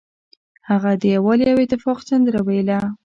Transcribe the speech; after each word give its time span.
هغه 0.69 0.91
د 1.01 1.03
یووالي 1.15 1.45
او 1.51 1.57
اتفاق 1.63 1.99
سندره 2.09 2.39
ویله. 2.47 2.79